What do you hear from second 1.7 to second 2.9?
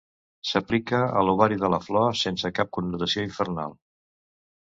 la flor, sense cap